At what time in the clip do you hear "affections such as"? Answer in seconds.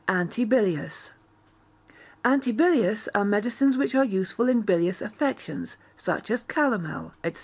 4.99-6.41